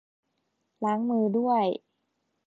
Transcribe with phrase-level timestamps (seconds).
[0.83, 1.65] ล้างมือด้วย